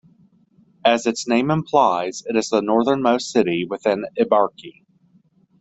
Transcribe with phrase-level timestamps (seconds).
[0.83, 4.83] As its name implies, it is the northernmost city within Ibaraki.